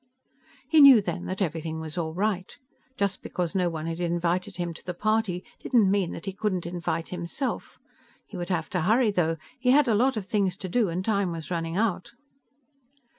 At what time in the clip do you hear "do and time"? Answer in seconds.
10.69-11.31